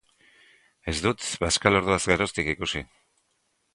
[0.93, 2.83] Ez dut bazkalorduaz geroztik ikusi.